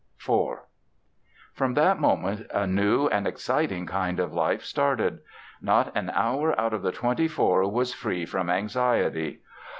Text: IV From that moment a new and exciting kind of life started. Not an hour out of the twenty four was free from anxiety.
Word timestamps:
IV 0.25 0.57
From 1.53 1.75
that 1.75 1.99
moment 1.99 2.47
a 2.51 2.65
new 2.65 3.05
and 3.09 3.27
exciting 3.27 3.85
kind 3.85 4.19
of 4.19 4.33
life 4.33 4.63
started. 4.63 5.19
Not 5.61 5.95
an 5.95 6.09
hour 6.15 6.59
out 6.59 6.73
of 6.73 6.81
the 6.81 6.91
twenty 6.91 7.27
four 7.27 7.69
was 7.69 7.93
free 7.93 8.25
from 8.25 8.49
anxiety. 8.49 9.41